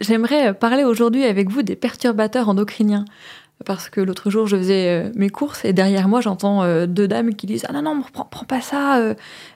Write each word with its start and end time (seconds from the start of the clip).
J'aimerais 0.00 0.54
parler 0.54 0.84
aujourd'hui 0.84 1.24
avec 1.24 1.50
vous 1.50 1.62
des 1.62 1.76
perturbateurs 1.76 2.48
endocriniens. 2.48 3.04
Parce 3.66 3.90
que 3.90 4.00
l'autre 4.00 4.30
jour, 4.30 4.46
je 4.46 4.56
faisais 4.56 4.88
euh, 4.88 5.10
mes 5.14 5.28
courses 5.28 5.66
et 5.66 5.74
derrière 5.74 6.08
moi, 6.08 6.22
j'entends 6.22 6.62
euh, 6.62 6.86
deux 6.86 7.06
dames 7.06 7.34
qui 7.34 7.46
disent 7.46 7.66
Ah 7.68 7.74
non, 7.74 7.82
non, 7.82 8.02
prends, 8.10 8.24
prends 8.24 8.46
pas 8.46 8.62
ça, 8.62 8.98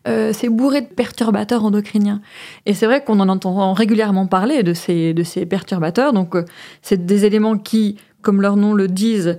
euh, 0.07 0.33
c'est 0.35 0.51
bourré 0.51 0.83
de 0.83 0.87
perturbateurs 0.87 1.65
endocriniens. 1.65 2.21
Et 2.67 2.75
c'est 2.75 2.85
vrai 2.85 3.03
qu'on 3.03 3.19
en 3.21 3.31
entend 3.31 3.73
régulièrement 3.73 4.27
parler 4.27 4.63
de 4.63 4.75
ces, 4.75 5.15
de 5.15 5.23
ces 5.23 5.47
perturbateurs. 5.47 6.13
Donc, 6.13 6.37
c'est 6.83 7.07
des 7.07 7.25
éléments 7.25 7.57
qui, 7.57 7.97
comme 8.21 8.43
leur 8.43 8.57
nom 8.57 8.75
le 8.75 8.89
disent, 8.89 9.39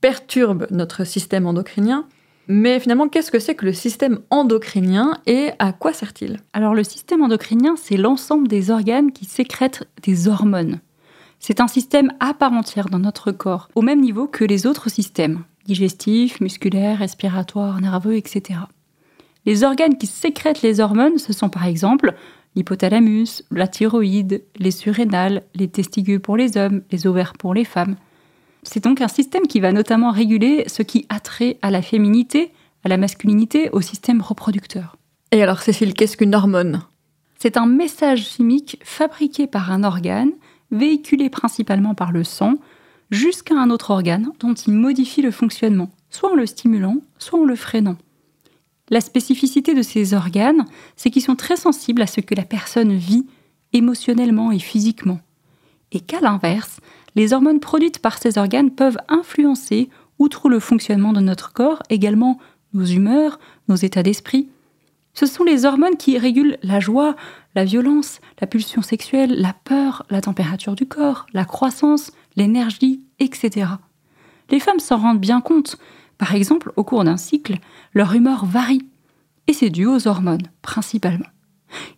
perturbent 0.00 0.66
notre 0.70 1.04
système 1.04 1.46
endocrinien. 1.46 2.06
Mais 2.48 2.78
finalement, 2.78 3.08
qu'est-ce 3.08 3.32
que 3.32 3.40
c'est 3.40 3.56
que 3.56 3.64
le 3.64 3.72
système 3.72 4.20
endocrinien 4.30 5.18
et 5.26 5.50
à 5.58 5.72
quoi 5.72 5.92
sert-il? 5.92 6.38
Alors 6.52 6.74
le 6.74 6.84
système 6.84 7.22
endocrinien, 7.22 7.74
c'est 7.76 7.96
l'ensemble 7.96 8.46
des 8.46 8.70
organes 8.70 9.10
qui 9.12 9.24
sécrètent 9.24 9.88
des 10.02 10.28
hormones. 10.28 10.80
C'est 11.40 11.60
un 11.60 11.66
système 11.66 12.12
à 12.20 12.34
part 12.34 12.52
entière 12.52 12.88
dans 12.88 12.98
notre 12.98 13.32
corps, 13.32 13.68
au 13.74 13.82
même 13.82 14.00
niveau 14.00 14.26
que 14.26 14.44
les 14.44 14.66
autres 14.66 14.88
systèmes, 14.88 15.42
digestifs, 15.66 16.40
musculaires, 16.40 16.98
respiratoires, 16.98 17.80
nerveux, 17.80 18.16
etc. 18.16 18.60
Les 19.44 19.64
organes 19.64 19.98
qui 19.98 20.06
sécrètent 20.06 20.62
les 20.62 20.80
hormones, 20.80 21.18
ce 21.18 21.32
sont 21.32 21.48
par 21.48 21.66
exemple 21.66 22.14
l'hypothalamus, 22.54 23.42
la 23.50 23.68
thyroïde, 23.68 24.42
les 24.56 24.70
surrénales, 24.70 25.42
les 25.54 25.68
testicules 25.68 26.20
pour 26.20 26.36
les 26.36 26.56
hommes, 26.56 26.82
les 26.90 27.06
ovaires 27.06 27.34
pour 27.34 27.54
les 27.54 27.64
femmes. 27.64 27.96
C'est 28.66 28.82
donc 28.82 29.00
un 29.00 29.08
système 29.08 29.46
qui 29.46 29.60
va 29.60 29.72
notamment 29.72 30.10
réguler 30.10 30.64
ce 30.66 30.82
qui 30.82 31.06
a 31.08 31.20
trait 31.20 31.56
à 31.62 31.70
la 31.70 31.82
féminité, 31.82 32.52
à 32.84 32.88
la 32.88 32.96
masculinité, 32.96 33.70
au 33.70 33.80
système 33.80 34.20
reproducteur. 34.20 34.96
Et 35.30 35.42
alors 35.42 35.60
Cécile, 35.60 35.94
qu'est-ce 35.94 36.16
qu'une 36.16 36.34
hormone? 36.34 36.82
C'est 37.38 37.56
un 37.56 37.66
message 37.66 38.26
chimique 38.26 38.80
fabriqué 38.82 39.46
par 39.46 39.70
un 39.70 39.84
organe, 39.84 40.32
véhiculé 40.72 41.30
principalement 41.30 41.94
par 41.94 42.10
le 42.10 42.24
sang, 42.24 42.54
jusqu'à 43.10 43.54
un 43.54 43.70
autre 43.70 43.90
organe 43.90 44.30
dont 44.40 44.54
il 44.54 44.72
modifie 44.72 45.22
le 45.22 45.30
fonctionnement, 45.30 45.90
soit 46.10 46.32
en 46.32 46.34
le 46.34 46.46
stimulant, 46.46 46.96
soit 47.18 47.38
en 47.38 47.44
le 47.44 47.56
freinant. 47.56 47.96
La 48.88 49.00
spécificité 49.00 49.74
de 49.74 49.82
ces 49.82 50.12
organes, 50.12 50.64
c'est 50.96 51.10
qu'ils 51.10 51.22
sont 51.22 51.36
très 51.36 51.56
sensibles 51.56 52.02
à 52.02 52.06
ce 52.08 52.20
que 52.20 52.34
la 52.34 52.44
personne 52.44 52.94
vit 52.94 53.26
émotionnellement 53.72 54.50
et 54.50 54.58
physiquement. 54.58 55.20
Et 55.92 56.00
qu'à 56.00 56.20
l'inverse, 56.20 56.80
les 57.16 57.32
hormones 57.32 57.60
produites 57.60 57.98
par 57.98 58.18
ces 58.18 58.38
organes 58.38 58.70
peuvent 58.70 58.98
influencer, 59.08 59.88
outre 60.18 60.48
le 60.48 60.60
fonctionnement 60.60 61.12
de 61.12 61.20
notre 61.20 61.52
corps, 61.52 61.82
également 61.90 62.38
nos 62.74 62.84
humeurs, 62.84 63.40
nos 63.68 63.74
états 63.74 64.02
d'esprit. 64.02 64.48
Ce 65.14 65.24
sont 65.24 65.44
les 65.44 65.64
hormones 65.64 65.96
qui 65.96 66.18
régulent 66.18 66.58
la 66.62 66.78
joie, 66.78 67.16
la 67.54 67.64
violence, 67.64 68.20
la 68.38 68.46
pulsion 68.46 68.82
sexuelle, 68.82 69.34
la 69.40 69.54
peur, 69.54 70.04
la 70.10 70.20
température 70.20 70.74
du 70.74 70.86
corps, 70.86 71.26
la 71.32 71.46
croissance, 71.46 72.12
l'énergie, 72.36 73.00
etc. 73.18 73.66
Les 74.50 74.60
femmes 74.60 74.78
s'en 74.78 74.98
rendent 74.98 75.20
bien 75.20 75.40
compte. 75.40 75.76
Par 76.18 76.34
exemple, 76.34 76.72
au 76.76 76.84
cours 76.84 77.04
d'un 77.04 77.16
cycle, 77.16 77.56
leur 77.94 78.12
humeur 78.12 78.44
varie. 78.44 78.86
Et 79.46 79.54
c'est 79.54 79.70
dû 79.70 79.86
aux 79.86 80.06
hormones, 80.06 80.48
principalement. 80.60 81.26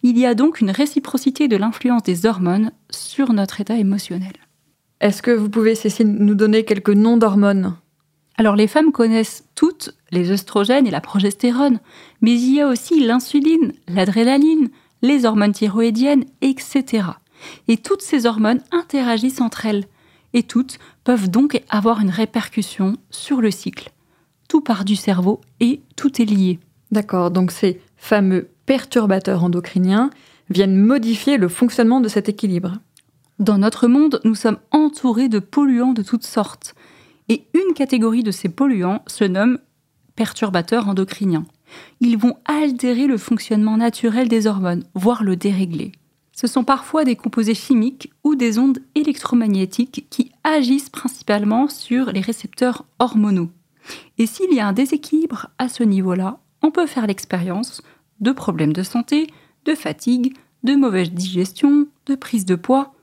Il 0.04 0.16
y 0.16 0.26
a 0.26 0.34
donc 0.34 0.60
une 0.60 0.70
réciprocité 0.70 1.48
de 1.48 1.56
l'influence 1.56 2.04
des 2.04 2.24
hormones 2.24 2.70
sur 2.90 3.32
notre 3.32 3.60
état 3.60 3.76
émotionnel. 3.76 4.32
Est-ce 5.00 5.22
que 5.22 5.30
vous 5.30 5.48
pouvez, 5.48 5.74
Cécile, 5.74 6.12
nous 6.12 6.34
donner 6.34 6.64
quelques 6.64 6.90
noms 6.90 7.16
d'hormones? 7.16 7.76
Alors 8.36 8.56
les 8.56 8.66
femmes 8.66 8.92
connaissent 8.92 9.44
toutes 9.54 9.90
les 10.10 10.30
œstrogènes 10.30 10.86
et 10.86 10.92
la 10.92 11.00
progestérone, 11.00 11.80
mais 12.20 12.32
il 12.32 12.54
y 12.54 12.60
a 12.60 12.68
aussi 12.68 13.04
l'insuline, 13.04 13.72
l'adrénaline, 13.88 14.68
les 15.02 15.24
hormones 15.24 15.52
thyroïdiennes, 15.52 16.24
etc. 16.40 17.06
Et 17.68 17.76
toutes 17.76 18.02
ces 18.02 18.26
hormones 18.26 18.60
interagissent 18.72 19.40
entre 19.40 19.66
elles, 19.66 19.84
et 20.34 20.42
toutes 20.42 20.78
peuvent 21.04 21.30
donc 21.30 21.62
avoir 21.68 22.00
une 22.00 22.10
répercussion 22.10 22.96
sur 23.10 23.40
le 23.40 23.50
cycle. 23.50 23.90
Tout 24.48 24.60
part 24.60 24.84
du 24.84 24.96
cerveau 24.96 25.40
et 25.60 25.80
tout 25.96 26.20
est 26.20 26.24
lié. 26.24 26.58
D'accord, 26.90 27.30
donc 27.30 27.52
ces 27.52 27.80
fameux 27.96 28.48
perturbateurs 28.66 29.44
endocriniens 29.44 30.10
viennent 30.50 30.76
modifier 30.76 31.36
le 31.36 31.48
fonctionnement 31.48 32.00
de 32.00 32.08
cet 32.08 32.28
équilibre. 32.28 32.78
Dans 33.38 33.58
notre 33.58 33.86
monde, 33.86 34.20
nous 34.24 34.34
sommes 34.34 34.58
entourés 34.72 35.28
de 35.28 35.38
polluants 35.38 35.92
de 35.92 36.02
toutes 36.02 36.24
sortes. 36.24 36.74
Et 37.28 37.44
une 37.54 37.72
catégorie 37.72 38.24
de 38.24 38.32
ces 38.32 38.48
polluants 38.48 39.02
se 39.06 39.24
nomme 39.24 39.58
perturbateurs 40.16 40.88
endocriniens. 40.88 41.46
Ils 42.00 42.18
vont 42.18 42.36
altérer 42.46 43.06
le 43.06 43.16
fonctionnement 43.16 43.76
naturel 43.76 44.28
des 44.28 44.48
hormones, 44.48 44.82
voire 44.94 45.22
le 45.22 45.36
dérégler. 45.36 45.92
Ce 46.32 46.48
sont 46.48 46.64
parfois 46.64 47.04
des 47.04 47.14
composés 47.14 47.54
chimiques 47.54 48.12
ou 48.24 48.34
des 48.34 48.58
ondes 48.58 48.80
électromagnétiques 48.96 50.06
qui 50.10 50.32
agissent 50.42 50.90
principalement 50.90 51.68
sur 51.68 52.10
les 52.10 52.20
récepteurs 52.20 52.86
hormonaux. 52.98 53.50
Et 54.18 54.26
s'il 54.26 54.52
y 54.52 54.58
a 54.58 54.66
un 54.66 54.72
déséquilibre 54.72 55.48
à 55.58 55.68
ce 55.68 55.84
niveau-là, 55.84 56.40
on 56.62 56.72
peut 56.72 56.86
faire 56.86 57.06
l'expérience 57.06 57.82
de 58.20 58.32
problèmes 58.32 58.72
de 58.72 58.82
santé, 58.82 59.28
de 59.64 59.74
fatigue, 59.74 60.36
de 60.64 60.74
mauvaise 60.74 61.12
digestion, 61.12 61.86
de 62.06 62.14
prise 62.16 62.44
de 62.44 62.56
poids, 62.56 62.94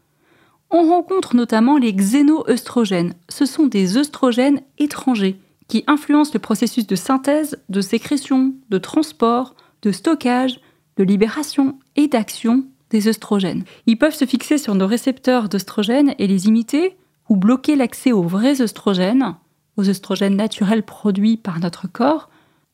on 0.76 0.90
rencontre 0.90 1.38
notamment 1.38 1.78
les 1.78 1.94
xénoœstrogènes. 1.94 3.14
Ce 3.30 3.46
sont 3.46 3.68
des 3.68 3.98
œstrogènes 3.98 4.60
étrangers 4.78 5.40
qui 5.70 5.86
influencent 5.88 6.34
le 6.34 6.40
processus 6.40 6.86
de 6.86 6.96
synthèse, 6.96 7.58
de 7.70 7.80
sécrétion, 7.80 8.54
de 8.70 8.78
transport, 8.78 9.56
de 9.82 9.92
stockage, 9.92 10.60
de 10.98 11.04
libération 11.04 11.80
et 11.96 12.10
d'action 12.10 12.66
des 12.90 13.08
œstrogènes. 13.08 13.64
Ils 13.88 13.98
peuvent 13.98 14.16
se 14.16 14.26
fixer 14.26 14.58
sur 14.58 14.76
nos 14.76 14.86
récepteurs 14.86 15.48
d'œstrogènes 15.48 16.14
et 16.20 16.28
les 16.28 16.48
imiter 16.48 16.98
ou 17.30 17.38
bloquer 17.38 17.78
l'accès 17.78 18.12
aux 18.12 18.24
vrais 18.24 18.62
œstrogènes, 18.62 19.36
aux 19.78 19.90
œstrogènes 19.90 20.36
naturels 20.36 20.84
produits 20.84 21.38
par 21.38 21.60
notre 21.60 21.88
corps, 21.88 22.30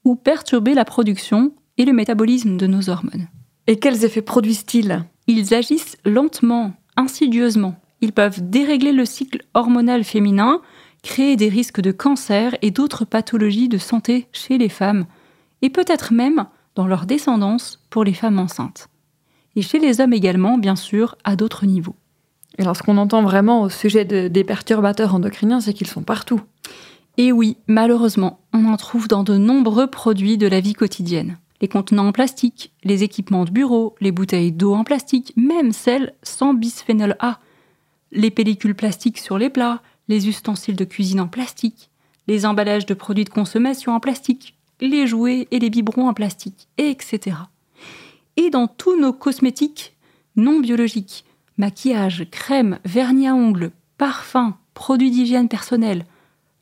ou 0.05 0.15
perturber 0.15 0.73
la 0.73 0.85
production 0.85 1.53
et 1.77 1.85
le 1.85 1.93
métabolisme 1.93 2.57
de 2.57 2.65
nos 2.65 2.89
hormones. 2.89 3.27
Et 3.67 3.77
quels 3.77 4.03
effets 4.05 4.23
produisent-ils? 4.23 5.05
Ils 5.27 5.53
agissent 5.53 5.97
lentement, 6.03 6.73
insidieusement. 6.97 7.75
Ils 8.01 8.13
peuvent 8.13 8.49
dérégler 8.49 8.91
le 8.91 9.05
cycle 9.05 9.43
hormonal 9.53 10.03
féminin, 10.03 10.61
créer 11.03 11.35
des 11.35 11.49
risques 11.49 11.81
de 11.81 11.91
cancer 11.91 12.55
et 12.61 12.71
d'autres 12.71 13.05
pathologies 13.05 13.69
de 13.69 13.77
santé 13.77 14.27
chez 14.31 14.57
les 14.57 14.69
femmes, 14.69 15.05
et 15.61 15.69
peut-être 15.69 16.13
même 16.13 16.45
dans 16.75 16.87
leur 16.87 17.05
descendance 17.05 17.83
pour 17.89 18.03
les 18.03 18.13
femmes 18.13 18.39
enceintes. 18.39 18.87
Et 19.55 19.61
chez 19.61 19.79
les 19.79 20.01
hommes 20.01 20.13
également, 20.13 20.57
bien 20.57 20.75
sûr, 20.75 21.15
à 21.23 21.35
d'autres 21.35 21.65
niveaux. 21.65 21.95
Et 22.57 22.63
lorsqu'on 22.63 22.97
entend 22.97 23.21
vraiment 23.21 23.61
au 23.61 23.69
sujet 23.69 24.05
des 24.05 24.43
perturbateurs 24.43 25.15
endocriniens, 25.15 25.61
c'est 25.61 25.73
qu'ils 25.73 25.87
sont 25.87 26.03
partout. 26.03 26.41
Et 27.17 27.31
oui, 27.31 27.57
malheureusement, 27.67 28.39
on 28.53 28.65
en 28.65 28.77
trouve 28.77 29.07
dans 29.07 29.23
de 29.23 29.37
nombreux 29.37 29.87
produits 29.87 30.37
de 30.37 30.47
la 30.47 30.59
vie 30.59 30.73
quotidienne. 30.73 31.37
Les 31.61 31.67
contenants 31.67 32.07
en 32.07 32.11
plastique, 32.11 32.71
les 32.83 33.03
équipements 33.03 33.45
de 33.45 33.51
bureau, 33.51 33.95
les 34.01 34.11
bouteilles 34.11 34.51
d'eau 34.51 34.73
en 34.73 34.83
plastique, 34.83 35.33
même 35.35 35.71
celles 35.71 36.13
sans 36.23 36.53
bisphénol 36.53 37.15
A, 37.19 37.39
les 38.11 38.31
pellicules 38.31 38.75
plastiques 38.75 39.19
sur 39.19 39.37
les 39.37 39.49
plats, 39.49 39.81
les 40.07 40.27
ustensiles 40.27 40.75
de 40.75 40.85
cuisine 40.85 41.21
en 41.21 41.27
plastique, 41.27 41.89
les 42.27 42.45
emballages 42.45 42.85
de 42.85 42.93
produits 42.93 43.23
de 43.23 43.29
consommation 43.29 43.93
en 43.93 43.99
plastique, 43.99 44.57
les 44.79 45.07
jouets 45.07 45.47
et 45.51 45.59
les 45.59 45.69
biberons 45.69 46.07
en 46.07 46.13
plastique, 46.13 46.67
etc. 46.77 47.37
Et 48.37 48.49
dans 48.49 48.67
tous 48.67 48.99
nos 48.99 49.13
cosmétiques 49.13 49.95
non 50.35 50.59
biologiques, 50.59 51.25
maquillage, 51.57 52.27
crème, 52.31 52.79
vernis 52.85 53.27
à 53.27 53.35
ongles, 53.35 53.71
parfums, 53.97 54.53
produits 54.73 55.11
d'hygiène 55.11 55.49
personnelle, 55.49 56.05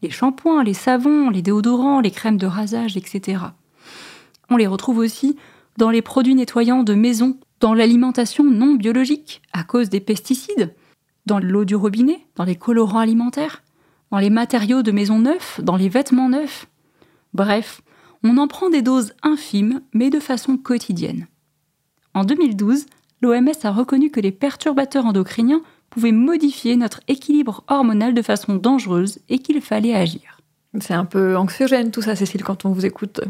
les 0.02 0.10
shampoings, 0.10 0.64
les 0.64 0.74
savons, 0.74 1.30
les 1.30 1.42
déodorants, 1.42 2.02
les 2.02 2.12
crèmes 2.12 2.38
de 2.38 2.48
rasage, 2.48 2.98
etc. 2.98 3.44
On 4.50 4.58
les 4.58 4.68
retrouve 4.68 4.98
aussi 4.98 5.38
dans 5.78 5.90
les 5.90 6.02
produits 6.02 6.36
nettoyants 6.36 6.84
de 6.84 6.94
maison, 6.94 7.38
dans 7.60 7.74
l'alimentation 7.74 8.44
non 8.44 8.74
biologique 8.76 9.42
à 9.54 9.64
cause 9.64 9.90
des 9.90 10.00
pesticides, 10.00 10.74
dans 11.26 11.40
l'eau 11.40 11.66
du 11.66 11.76
robinet, 11.76 12.26
dans 12.36 12.44
les 12.44 12.56
colorants 12.56 13.00
alimentaires, 13.00 13.64
dans 14.12 14.18
les 14.18 14.30
matériaux 14.30 14.82
de 14.82 14.92
maison 14.92 15.20
neufs, 15.20 15.62
dans 15.62 15.76
les 15.76 15.90
vêtements 15.90 16.30
neufs. 16.30 16.68
Bref, 17.34 17.82
on 18.24 18.38
en 18.38 18.48
prend 18.48 18.70
des 18.70 18.82
doses 18.82 19.14
infimes, 19.24 19.82
mais 19.94 20.10
de 20.10 20.20
façon 20.20 20.58
quotidienne. 20.58 21.28
En 22.14 22.24
2012, 22.24 22.86
l'OMS 23.22 23.50
a 23.64 23.72
reconnu 23.72 24.10
que 24.10 24.20
les 24.20 24.32
perturbateurs 24.32 25.06
endocriniens 25.06 25.62
pouvaient 25.90 26.12
modifier 26.12 26.76
notre 26.76 27.02
équilibre 27.08 27.64
hormonal 27.68 28.14
de 28.14 28.22
façon 28.22 28.56
dangereuse 28.56 29.20
et 29.30 29.40
qu'il 29.40 29.62
fallait 29.62 29.96
agir. 29.96 30.40
C'est 30.80 30.94
un 30.94 31.06
peu 31.06 31.36
anxiogène 31.36 31.92
tout 31.92 32.02
ça, 32.02 32.16
Cécile, 32.16 32.44
quand 32.44 32.66
on 32.66 32.72
vous 32.72 32.86
écoute. 32.86 33.22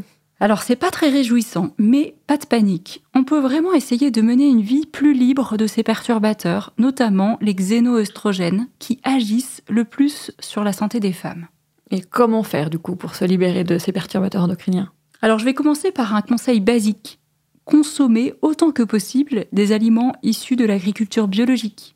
Alors 0.42 0.62
c'est 0.62 0.78
pas 0.78 0.90
très 0.90 1.10
réjouissant, 1.10 1.74
mais 1.78 2.16
pas 2.26 2.38
de 2.38 2.46
panique. 2.46 3.04
On 3.14 3.26
peut 3.26 3.40
vraiment 3.40 3.74
essayer 3.74 4.10
de 4.10 4.22
mener 4.22 4.48
une 4.48 4.62
vie 4.62 4.86
plus 4.86 5.14
libre 5.14 5.58
de 5.58 5.68
ces 5.68 5.84
perturbateurs, 5.84 6.72
notamment 6.78 7.38
les 7.42 7.54
xénoœstrogènes, 7.54 8.70
qui 8.80 9.02
agissent 9.04 9.62
le 9.68 9.84
plus 9.84 10.32
sur 10.40 10.64
la 10.64 10.72
santé 10.72 11.02
des 11.02 11.12
femmes. 11.12 11.48
Et 11.92 12.02
comment 12.02 12.44
faire 12.44 12.70
du 12.70 12.80
coup 12.80 12.96
pour 12.96 13.16
se 13.16 13.26
libérer 13.26 13.66
de 13.66 13.78
ces 13.78 13.92
perturbateurs 13.92 14.44
endocriniens? 14.44 14.92
Alors 15.22 15.40
je 15.40 15.46
vais 15.46 15.54
commencer 15.54 15.92
par 15.92 16.16
un 16.16 16.22
conseil 16.22 16.62
basique. 16.62 17.20
Consommer 17.66 18.34
autant 18.42 18.72
que 18.72 18.84
possible 18.84 19.46
des 19.52 19.74
aliments 19.74 20.14
issus 20.24 20.56
de 20.56 20.66
l'agriculture 20.66 21.28
biologique. 21.28 21.96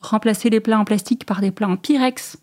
Remplacer 0.00 0.50
les 0.50 0.60
plats 0.60 0.80
en 0.80 0.84
plastique 0.84 1.24
par 1.24 1.40
des 1.40 1.52
plats 1.52 1.68
en 1.68 1.76
pyrex. 1.76 2.38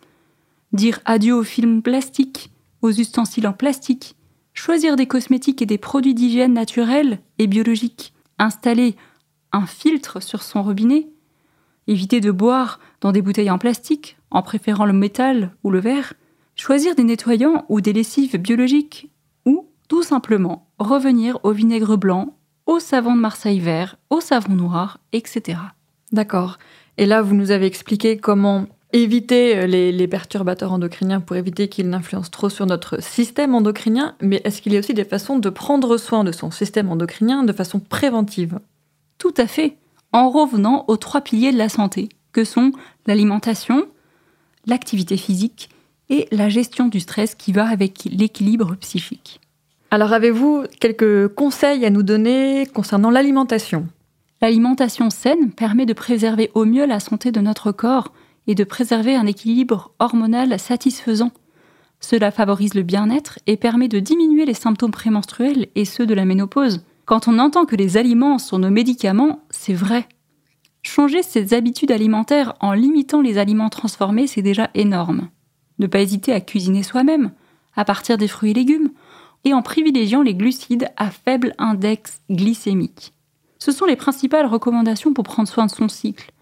Dire 0.72 1.02
adieu 1.04 1.36
aux 1.36 1.44
films 1.44 1.82
plastiques, 1.82 2.52
aux 2.82 2.92
ustensiles 2.92 3.48
en 3.48 3.54
plastique 3.54 4.16
choisir 4.54 4.96
des 4.96 5.08
cosmétiques 5.08 5.62
et 5.62 5.66
des 5.66 5.78
produits 5.78 6.14
d'hygiène 6.14 6.54
naturels 6.54 7.20
et 7.38 7.48
biologiques, 7.48 8.14
installer 8.38 8.96
un 9.52 9.66
filtre 9.66 10.22
sur 10.22 10.44
son 10.44 10.64
robinet, 10.64 11.08
éviter 11.88 12.22
de 12.22 12.32
boire 12.32 12.80
dans 13.02 13.12
des 13.12 13.22
bouteilles 13.22 13.52
en 13.52 13.58
plastique 13.58 14.18
en 14.30 14.42
préférant 14.42 14.86
le 14.86 14.94
métal 14.94 15.52
ou 15.64 15.72
le 15.72 15.80
verre, 15.80 16.14
choisir 16.56 16.96
des 16.96 17.04
nettoyants 17.04 17.66
ou 17.70 17.82
des 17.82 17.94
lessives 17.94 18.38
biologiques, 18.38 19.10
ou 19.46 19.68
tout 19.88 20.04
simplement 20.04 20.68
revenir 20.80 21.40
au 21.44 21.52
vinaigre 21.52 21.98
blanc, 21.98 22.36
au 22.66 22.80
savon 22.80 23.16
de 23.16 23.20
Marseille 23.20 23.60
vert, 23.60 23.98
au 24.10 24.22
savon 24.22 24.54
noir, 24.54 25.00
etc. 25.12 25.60
D'accord. 26.12 26.58
Et 26.98 27.06
là, 27.06 27.22
vous 27.22 27.36
nous 27.36 27.52
avez 27.52 27.66
expliqué 27.66 28.18
comment 28.18 28.68
éviter 28.94 29.58
euh, 29.58 29.68
les, 29.68 30.08
perturbateurs 30.08 30.74
endocriniens 30.74 31.22
pour 31.22 31.36
éviter 31.36 31.68
qu'ils 31.68 31.90
n'influencent 31.90 32.32
trop 32.32 32.50
sur 32.50 32.66
notre 32.66 33.02
système 33.02 33.56
endocrinien, 33.56 34.16
mais 34.22 34.42
est-ce 34.44 34.62
qu'il 34.62 34.74
y 34.74 34.76
a 34.76 34.80
aussi 34.80 34.94
des 34.94 35.06
façons 35.06 35.40
de 35.40 35.50
prendre 35.50 35.98
soin 35.98 36.24
de 36.24 36.32
son 36.32 36.52
système 36.52 36.90
endocrinien 36.90 37.44
de 37.44 37.54
façon 37.54 37.80
préventive? 37.80 38.60
Tout 39.18 39.34
à 39.38 39.48
fait, 39.48 39.78
en 40.12 40.30
revenant 40.30 40.86
aux 40.88 40.98
trois 40.98 41.22
piliers 41.22 41.52
de 41.52 41.58
la 41.58 41.70
santé, 41.70 42.10
que 42.34 42.44
sont 42.44 42.72
l'alimentation, 43.08 43.86
l'activité 44.66 45.18
physique 45.18 45.70
et 46.10 46.28
la 46.32 46.50
gestion 46.50 46.88
du 46.88 47.00
stress 47.00 47.36
qui 47.36 47.52
va 47.52 47.68
avec 47.68 48.06
l'équilibre 48.06 48.76
psychique. 48.76 49.40
Alors 49.92 50.14
avez-vous 50.14 50.64
quelques 50.80 51.28
conseils 51.30 51.86
à 51.86 51.90
nous 51.90 52.04
donner 52.04 52.66
concernant 52.74 53.10
l'alimentation? 53.10 53.88
L'alimentation 54.42 55.10
saine 55.10 55.52
permet 55.52 55.86
de 55.86 55.94
préserver 55.94 56.50
au 56.56 56.66
mieux 56.66 56.86
la 56.86 57.00
santé 57.00 57.32
de 57.32 57.42
notre 57.42 57.72
corps 57.72 58.12
et 58.52 58.56
de 58.56 58.66
préserver 58.66 59.16
un 59.16 59.28
équilibre 59.28 59.94
hormonal 60.00 60.60
satisfaisant. 60.60 61.32
Cela 62.02 62.32
favorise 62.32 62.74
le 62.74 62.84
bien-être 62.84 63.40
et 63.48 63.56
permet 63.56 63.88
de 63.88 64.00
diminuer 64.00 64.46
les 64.46 64.54
symptômes 64.54 64.92
prémenstruels 64.92 65.68
et 65.76 65.86
ceux 65.86 66.06
de 66.06 66.14
la 66.14 66.26
ménopause. 66.26 66.84
Quand 67.06 67.30
on 67.30 67.40
entend 67.40 67.66
que 67.66 67.78
les 67.78 67.96
aliments 67.96 68.40
sont 68.40 68.60
nos 68.60 68.70
médicaments, 68.70 69.40
c'est 69.52 69.74
vrai. 69.74 70.06
Changer 70.84 71.24
ses 71.24 71.54
habitudes 71.54 71.94
alimentaires 71.94 72.54
en 72.60 72.74
limitant 72.74 73.22
les 73.22 73.38
aliments 73.38 73.70
transformés, 73.70 74.28
c'est 74.28 74.42
déjà 74.42 74.70
énorme. 74.74 75.30
Ne 75.80 75.88
pas 75.88 76.02
hésiter 76.02 76.34
à 76.34 76.42
cuisiner 76.42 76.84
soi-même, 76.84 77.32
à 77.78 77.86
partir 77.86 78.18
des 78.18 78.28
fruits 78.28 78.52
et 78.52 78.56
légumes, 78.56 78.90
et 79.46 79.54
en 79.54 79.62
privilégiant 79.62 80.24
les 80.24 80.36
glucides 80.36 80.90
à 80.98 81.10
faible 81.10 81.54
index 81.58 82.20
glycémique. 82.30 83.14
Ce 83.60 83.72
sont 83.72 83.86
les 83.86 83.96
principales 83.96 84.46
recommandations 84.46 85.14
pour 85.14 85.24
prendre 85.24 85.48
soin 85.48 85.68
de 85.68 85.72
son 85.72 85.88
cycle. 85.88 86.34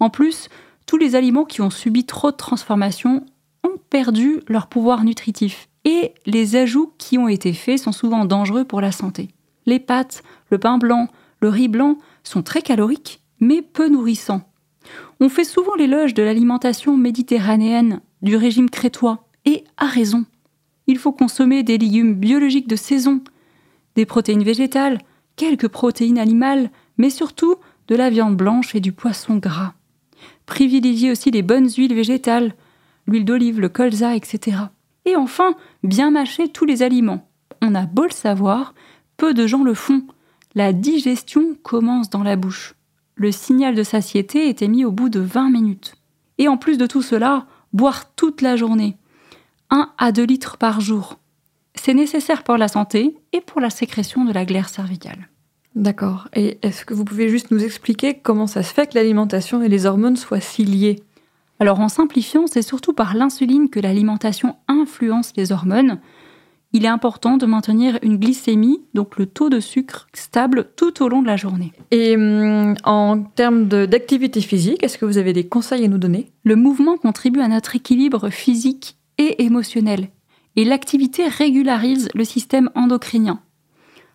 En 0.00 0.08
plus, 0.08 0.48
tous 0.86 0.96
les 0.96 1.14
aliments 1.14 1.44
qui 1.44 1.60
ont 1.60 1.70
subi 1.70 2.04
trop 2.04 2.30
de 2.30 2.36
transformations 2.36 3.24
ont 3.64 3.78
perdu 3.90 4.40
leur 4.48 4.66
pouvoir 4.66 5.04
nutritif 5.04 5.68
et 5.84 6.12
les 6.26 6.56
ajouts 6.56 6.92
qui 6.98 7.18
ont 7.18 7.28
été 7.28 7.52
faits 7.52 7.78
sont 7.78 7.92
souvent 7.92 8.24
dangereux 8.24 8.64
pour 8.64 8.80
la 8.80 8.92
santé. 8.92 9.28
Les 9.66 9.80
pâtes, 9.80 10.22
le 10.50 10.58
pain 10.58 10.78
blanc, 10.78 11.08
le 11.40 11.48
riz 11.48 11.68
blanc 11.68 11.98
sont 12.24 12.42
très 12.42 12.62
caloriques 12.62 13.20
mais 13.40 13.60
peu 13.60 13.88
nourrissants. 13.88 14.42
On 15.20 15.28
fait 15.28 15.44
souvent 15.44 15.74
l'éloge 15.74 16.14
de 16.14 16.22
l'alimentation 16.22 16.96
méditerranéenne, 16.96 18.00
du 18.22 18.36
régime 18.36 18.70
crétois, 18.70 19.26
et 19.44 19.64
à 19.76 19.86
raison. 19.86 20.24
Il 20.86 20.98
faut 20.98 21.12
consommer 21.12 21.62
des 21.62 21.78
légumes 21.78 22.14
biologiques 22.14 22.68
de 22.68 22.76
saison, 22.76 23.20
des 23.96 24.06
protéines 24.06 24.44
végétales, 24.44 24.98
quelques 25.36 25.68
protéines 25.68 26.18
animales, 26.18 26.70
mais 26.98 27.10
surtout 27.10 27.56
de 27.88 27.96
la 27.96 28.10
viande 28.10 28.36
blanche 28.36 28.74
et 28.74 28.80
du 28.80 28.92
poisson 28.92 29.36
gras. 29.36 29.74
Privilégiez 30.46 31.10
aussi 31.10 31.30
les 31.30 31.42
bonnes 31.42 31.68
huiles 31.70 31.94
végétales, 31.94 32.54
l'huile 33.06 33.24
d'olive, 33.24 33.60
le 33.60 33.68
colza, 33.68 34.14
etc. 34.14 34.58
Et 35.04 35.16
enfin, 35.16 35.54
bien 35.82 36.10
mâcher 36.10 36.48
tous 36.48 36.64
les 36.64 36.82
aliments. 36.82 37.28
On 37.60 37.74
a 37.74 37.86
beau 37.86 38.04
le 38.04 38.10
savoir, 38.10 38.74
peu 39.16 39.34
de 39.34 39.46
gens 39.46 39.64
le 39.64 39.74
font. 39.74 40.04
La 40.54 40.72
digestion 40.72 41.56
commence 41.62 42.10
dans 42.10 42.22
la 42.22 42.36
bouche. 42.36 42.74
Le 43.14 43.32
signal 43.32 43.74
de 43.74 43.82
satiété 43.82 44.48
est 44.48 44.62
émis 44.62 44.84
au 44.84 44.92
bout 44.92 45.08
de 45.08 45.20
20 45.20 45.50
minutes. 45.50 45.94
Et 46.38 46.48
en 46.48 46.56
plus 46.56 46.78
de 46.78 46.86
tout 46.86 47.02
cela, 47.02 47.46
boire 47.72 48.12
toute 48.14 48.40
la 48.42 48.56
journée. 48.56 48.96
1 49.70 49.92
à 49.96 50.12
2 50.12 50.24
litres 50.24 50.58
par 50.58 50.80
jour. 50.80 51.18
C'est 51.74 51.94
nécessaire 51.94 52.42
pour 52.42 52.56
la 52.56 52.68
santé 52.68 53.16
et 53.32 53.40
pour 53.40 53.60
la 53.60 53.70
sécrétion 53.70 54.24
de 54.24 54.32
la 54.32 54.44
glaire 54.44 54.68
cervicale. 54.68 55.28
D'accord. 55.74 56.28
Et 56.34 56.58
est-ce 56.62 56.84
que 56.84 56.94
vous 56.94 57.04
pouvez 57.04 57.28
juste 57.28 57.50
nous 57.50 57.64
expliquer 57.64 58.14
comment 58.14 58.46
ça 58.46 58.62
se 58.62 58.74
fait 58.74 58.90
que 58.90 58.94
l'alimentation 58.94 59.62
et 59.62 59.68
les 59.68 59.86
hormones 59.86 60.16
soient 60.16 60.40
si 60.40 60.64
liées? 60.64 61.02
Alors 61.60 61.80
en 61.80 61.88
simplifiant, 61.88 62.46
c'est 62.46 62.62
surtout 62.62 62.92
par 62.92 63.14
l'insuline 63.14 63.70
que 63.70 63.80
l'alimentation 63.80 64.56
influence 64.68 65.32
les 65.36 65.52
hormones. 65.52 66.00
Il 66.74 66.84
est 66.84 66.88
important 66.88 67.36
de 67.36 67.46
maintenir 67.46 67.98
une 68.02 68.16
glycémie, 68.16 68.80
donc 68.94 69.18
le 69.18 69.26
taux 69.26 69.50
de 69.50 69.60
sucre, 69.60 70.08
stable 70.14 70.70
tout 70.74 71.02
au 71.02 71.08
long 71.08 71.20
de 71.20 71.26
la 71.26 71.36
journée. 71.36 71.72
Et 71.90 72.16
hum, 72.16 72.74
en 72.84 73.22
termes 73.22 73.66
d'activité 73.66 74.40
physique, 74.40 74.82
est-ce 74.82 74.98
que 74.98 75.04
vous 75.04 75.18
avez 75.18 75.32
des 75.32 75.46
conseils 75.46 75.84
à 75.84 75.88
nous 75.88 75.98
donner? 75.98 76.32
Le 76.44 76.56
mouvement 76.56 76.96
contribue 76.96 77.40
à 77.40 77.48
notre 77.48 77.76
équilibre 77.76 78.30
physique 78.30 78.96
et 79.18 79.42
émotionnel. 79.42 80.08
Et 80.56 80.64
l'activité 80.64 81.28
régularise 81.28 82.08
le 82.14 82.24
système 82.24 82.70
endocrinien. 82.74 83.40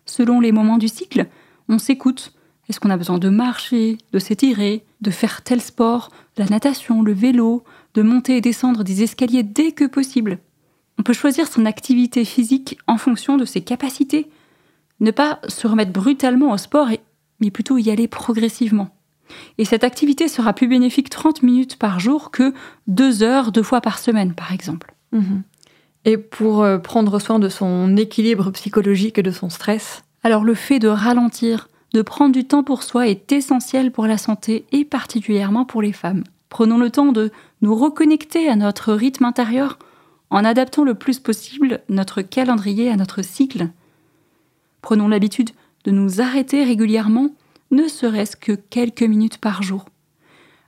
Selon 0.04 0.40
les 0.40 0.52
moments 0.52 0.78
du 0.78 0.88
cycle, 0.88 1.26
on 1.68 1.78
s'écoute. 1.78 2.32
Est-ce 2.68 2.80
qu'on 2.80 2.90
a 2.90 2.96
besoin 2.96 3.18
de 3.18 3.28
marcher, 3.28 3.98
de 4.12 4.18
s'étirer, 4.18 4.84
de 5.00 5.10
faire 5.10 5.42
tel 5.42 5.60
sport, 5.60 6.10
la 6.36 6.44
natation, 6.46 7.02
le 7.02 7.12
vélo, 7.12 7.64
de 7.94 8.02
monter 8.02 8.36
et 8.36 8.40
descendre 8.40 8.84
des 8.84 9.02
escaliers 9.02 9.42
dès 9.42 9.72
que 9.72 9.84
possible? 9.86 10.38
On 10.98 11.02
peut 11.02 11.12
choisir 11.12 11.46
son 11.46 11.64
activité 11.64 12.24
physique 12.24 12.78
en 12.86 12.98
fonction 12.98 13.36
de 13.36 13.44
ses 13.44 13.62
capacités. 13.62 14.28
Ne 15.00 15.12
pas 15.12 15.40
se 15.48 15.66
remettre 15.66 15.92
brutalement 15.92 16.52
au 16.52 16.58
sport, 16.58 16.88
mais 17.40 17.50
plutôt 17.50 17.78
y 17.78 17.90
aller 17.90 18.08
progressivement. 18.08 18.90
Et 19.58 19.64
cette 19.64 19.84
activité 19.84 20.28
sera 20.28 20.52
plus 20.52 20.68
bénéfique 20.68 21.10
30 21.10 21.42
minutes 21.42 21.76
par 21.76 22.00
jour 22.00 22.30
que 22.30 22.52
2 22.86 23.22
heures 23.22 23.52
deux 23.52 23.62
fois 23.62 23.80
par 23.80 23.98
semaine, 23.98 24.34
par 24.34 24.52
exemple. 24.52 24.94
Mhm. 25.12 25.42
Et 26.04 26.16
pour 26.16 26.62
euh, 26.62 26.78
prendre 26.78 27.18
soin 27.18 27.38
de 27.38 27.48
son 27.48 27.96
équilibre 27.96 28.50
psychologique 28.50 29.18
et 29.18 29.22
de 29.22 29.30
son 29.30 29.50
stress? 29.50 30.02
Alors 30.22 30.44
le 30.44 30.54
fait 30.54 30.78
de 30.78 30.88
ralentir, 30.88 31.68
de 31.94 32.02
prendre 32.02 32.32
du 32.32 32.44
temps 32.44 32.64
pour 32.64 32.82
soi 32.82 33.08
est 33.08 33.32
essentiel 33.32 33.92
pour 33.92 34.06
la 34.06 34.18
santé 34.18 34.66
et 34.72 34.84
particulièrement 34.84 35.64
pour 35.64 35.82
les 35.82 35.92
femmes. 35.92 36.24
Prenons 36.48 36.78
le 36.78 36.90
temps 36.90 37.12
de 37.12 37.30
nous 37.62 37.74
reconnecter 37.74 38.48
à 38.48 38.56
notre 38.56 38.92
rythme 38.92 39.24
intérieur 39.24 39.78
en 40.30 40.44
adaptant 40.44 40.84
le 40.84 40.94
plus 40.94 41.18
possible 41.18 41.80
notre 41.88 42.22
calendrier 42.22 42.90
à 42.90 42.96
notre 42.96 43.22
cycle. 43.22 43.68
Prenons 44.82 45.08
l'habitude 45.08 45.50
de 45.84 45.90
nous 45.90 46.20
arrêter 46.20 46.64
régulièrement, 46.64 47.30
ne 47.70 47.86
serait-ce 47.86 48.36
que 48.36 48.52
quelques 48.52 49.02
minutes 49.02 49.38
par 49.38 49.62
jour. 49.62 49.86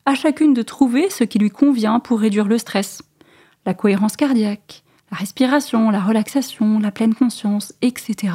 À 0.07 0.15
chacune 0.15 0.55
de 0.55 0.63
trouver 0.63 1.11
ce 1.11 1.25
qui 1.25 1.39
lui 1.39 1.51
convient 1.51 2.01
pour 2.01 2.21
réduire 2.21 2.49
le 2.49 2.59
stress, 2.59 3.03
la 3.67 3.75
cohérence 3.75 4.17
cardiaque, 4.17 4.83
la 5.11 5.19
respiration, 5.19 5.91
la 5.91 6.01
relaxation, 6.01 6.79
la 6.79 6.91
pleine 6.91 7.15
conscience, 7.15 7.75
etc 7.83 8.33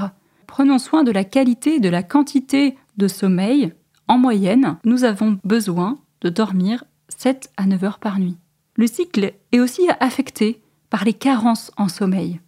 prenons 0.47 0.79
soin 0.79 1.03
de 1.03 1.11
la 1.11 1.23
qualité 1.23 1.75
et 1.75 1.79
de 1.79 1.89
la 1.89 2.03
quantité 2.03 2.77
de 2.97 3.07
sommeil. 3.07 3.73
En 4.07 4.17
moyenne, 4.17 4.77
nous 4.85 5.03
avons 5.03 5.39
besoin 5.43 5.97
de 6.21 6.29
dormir 6.29 6.83
7 7.09 7.51
à 7.57 7.65
9 7.65 7.83
heures 7.83 7.99
par 7.99 8.19
nuit. 8.19 8.37
Le 8.75 8.87
cycle 8.87 9.33
est 9.51 9.59
aussi 9.59 9.87
affecté 9.99 10.61
par 10.89 11.05
les 11.05 11.13
carences 11.13 11.71
en 11.77 11.87
sommeil. 11.87 12.39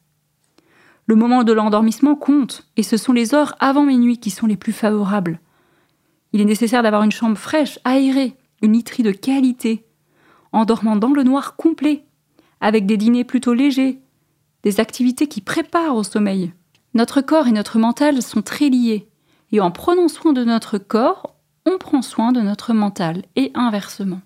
Le 1.06 1.16
moment 1.16 1.44
de 1.44 1.54
l'endormissement 1.54 2.16
compte, 2.16 2.68
et 2.76 2.84
ce 2.84 2.98
sont 2.98 3.14
les 3.14 3.34
heures 3.34 3.56
avant 3.60 3.86
minuit 3.86 4.18
qui 4.18 4.30
sont 4.30 4.46
les 4.46 4.58
plus 4.58 4.74
favorables. 4.74 5.40
Il 6.34 6.42
est 6.42 6.46
nécessaire 6.46 6.84
d'avoir 6.84 7.04
une 7.04 7.12
chambre 7.12 7.38
fraîche, 7.38 7.80
aérée, 7.86 8.36
une 8.62 8.74
literie 8.74 9.04
de 9.04 9.12
qualité, 9.12 9.86
en 10.52 10.66
dormant 10.66 10.98
dans 10.98 11.14
le 11.14 11.24
noir 11.24 11.56
complet, 11.56 12.04
avec 12.60 12.86
des 12.86 12.98
dîners 12.98 13.24
plutôt 13.24 13.54
légers, 13.54 14.02
des 14.64 14.80
activités 14.80 15.28
qui 15.28 15.40
préparent 15.40 15.96
au 15.96 16.04
sommeil. 16.04 16.52
Notre 16.94 17.22
corps 17.22 17.48
et 17.48 17.52
notre 17.52 17.80
mental 17.80 18.22
sont 18.22 18.42
très 18.42 18.70
liés, 18.70 19.08
et 19.52 19.60
en 19.60 19.72
prenant 19.72 20.08
soin 20.08 20.34
de 20.34 20.44
notre 20.44 20.78
corps, 20.78 21.36
on 21.66 21.78
prend 21.78 22.02
soin 22.02 22.32
de 22.32 22.42
notre 22.42 22.74
mental, 22.74 23.24
et 23.36 23.52
inversement. 23.54 24.22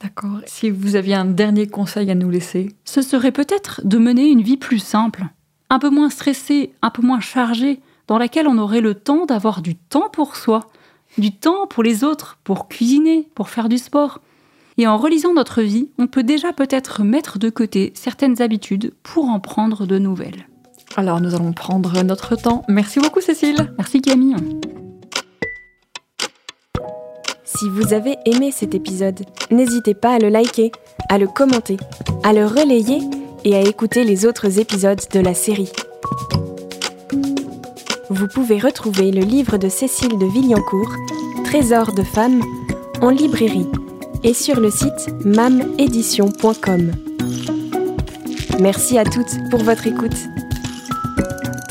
D'accord. 0.00 0.40
Si 0.46 0.70
vous 0.70 0.94
aviez 0.94 1.14
un 1.14 1.24
dernier 1.24 1.66
conseil 1.66 2.10
à 2.10 2.14
nous 2.14 2.30
laisser 2.30 2.76
Ce 2.84 3.02
serait 3.02 3.32
peut-être 3.32 3.80
de 3.84 3.98
mener 3.98 4.28
une 4.28 4.42
vie 4.42 4.56
plus 4.56 4.78
simple, 4.78 5.26
un 5.70 5.78
peu 5.78 5.90
moins 5.90 6.10
stressée, 6.10 6.72
un 6.82 6.90
peu 6.90 7.02
moins 7.02 7.20
chargée, 7.20 7.80
dans 8.06 8.18
laquelle 8.18 8.48
on 8.48 8.58
aurait 8.58 8.80
le 8.80 8.94
temps 8.94 9.26
d'avoir 9.26 9.60
du 9.60 9.76
temps 9.76 10.08
pour 10.08 10.36
soi, 10.36 10.70
du 11.18 11.34
temps 11.34 11.66
pour 11.66 11.82
les 11.82 12.04
autres, 12.04 12.38
pour 12.44 12.68
cuisiner, 12.68 13.28
pour 13.34 13.48
faire 13.48 13.68
du 13.68 13.78
sport. 13.78 14.20
Et 14.76 14.86
en 14.86 14.96
relisant 14.96 15.34
notre 15.34 15.62
vie, 15.62 15.90
on 15.98 16.06
peut 16.06 16.22
déjà 16.22 16.52
peut-être 16.52 17.02
mettre 17.02 17.38
de 17.38 17.50
côté 17.50 17.92
certaines 17.94 18.40
habitudes 18.40 18.94
pour 19.02 19.28
en 19.28 19.40
prendre 19.40 19.86
de 19.86 19.98
nouvelles. 19.98 20.47
Alors 20.96 21.20
nous 21.20 21.34
allons 21.34 21.52
prendre 21.52 22.02
notre 22.02 22.36
temps. 22.36 22.64
Merci 22.68 23.00
beaucoup 23.00 23.20
Cécile. 23.20 23.72
Merci 23.76 24.00
Camille. 24.00 24.36
Si 27.44 27.68
vous 27.68 27.92
avez 27.92 28.16
aimé 28.24 28.52
cet 28.52 28.74
épisode, 28.74 29.20
n'hésitez 29.50 29.94
pas 29.94 30.12
à 30.12 30.18
le 30.18 30.28
liker, 30.28 30.70
à 31.08 31.18
le 31.18 31.26
commenter, 31.26 31.76
à 32.22 32.32
le 32.32 32.46
relayer 32.46 33.00
et 33.44 33.56
à 33.56 33.60
écouter 33.60 34.04
les 34.04 34.26
autres 34.26 34.58
épisodes 34.58 35.00
de 35.12 35.20
la 35.20 35.34
série. 35.34 35.72
Vous 38.10 38.28
pouvez 38.28 38.58
retrouver 38.58 39.10
le 39.10 39.22
livre 39.22 39.58
de 39.58 39.68
Cécile 39.68 40.18
de 40.18 40.26
Villancourt, 40.26 40.92
Trésor 41.44 41.92
de 41.92 42.02
femmes, 42.02 42.42
en 43.00 43.10
librairie 43.10 43.66
et 44.24 44.34
sur 44.34 44.60
le 44.60 44.70
site 44.70 45.24
mamédition.com. 45.24 46.92
Merci 48.60 48.98
à 48.98 49.04
toutes 49.04 49.36
pour 49.50 49.62
votre 49.62 49.86
écoute. 49.86 50.16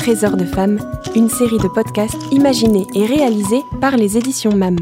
Trésor 0.08 0.38
de 0.38 0.46
femmes, 0.46 0.80
une 1.18 1.28
série 1.28 1.58
de 1.58 1.68
podcasts 1.68 2.32
imaginés 2.32 2.88
et 2.96 3.06
réalisés 3.06 3.62
par 3.82 3.98
les 3.98 4.18
éditions 4.18 4.56
MAM. 4.56 4.78